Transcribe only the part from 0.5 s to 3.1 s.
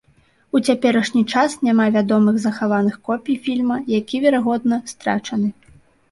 У цяперашні час няма вядомых захаваных